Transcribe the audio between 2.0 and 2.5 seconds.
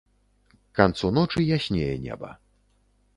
неба.